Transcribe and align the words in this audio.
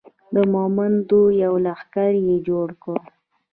د 0.33 0.35
مومندو 0.53 1.21
یو 1.43 1.53
لښکر 1.65 2.11
یې 2.27 2.35
جوړ 2.47 2.67
کړ. 2.83 2.99